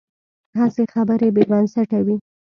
هسې 0.59 0.83
خبرې 0.93 1.27
بې 1.35 1.43
بنسټه 1.49 1.99
وي. 2.05 2.15